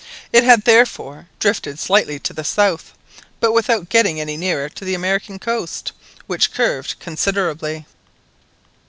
It 0.33 0.43
had, 0.43 0.63
therefore, 0.63 1.27
drifted 1.39 1.77
slightly 1.77 2.17
to 2.21 2.33
the 2.33 2.43
south, 2.43 2.93
but 3.39 3.51
without 3.51 3.87
getting 3.89 4.19
any 4.19 4.35
nearer 4.35 4.67
to 4.67 4.83
the 4.83 4.95
American 4.95 5.37
coast, 5.37 5.91
which 6.25 6.51
curved 6.51 6.95
considerably. 6.99 7.85